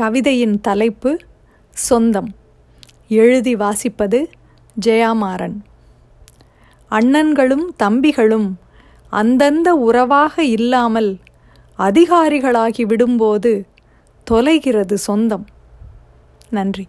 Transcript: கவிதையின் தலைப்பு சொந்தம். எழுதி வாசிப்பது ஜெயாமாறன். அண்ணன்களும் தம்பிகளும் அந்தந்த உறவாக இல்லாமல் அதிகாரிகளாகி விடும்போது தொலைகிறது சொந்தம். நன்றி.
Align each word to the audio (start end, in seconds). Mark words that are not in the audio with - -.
கவிதையின் 0.00 0.60
தலைப்பு 0.60 1.18
சொந்தம். 1.70 2.34
எழுதி 3.08 3.54
வாசிப்பது 3.56 4.26
ஜெயாமாறன். 4.86 5.56
அண்ணன்களும் 6.90 7.64
தம்பிகளும் 7.82 8.52
அந்தந்த 9.10 9.74
உறவாக 9.74 10.44
இல்லாமல் 10.44 11.18
அதிகாரிகளாகி 11.78 12.82
விடும்போது 12.82 13.62
தொலைகிறது 14.30 14.94
சொந்தம். 14.94 15.46
நன்றி. 16.50 16.88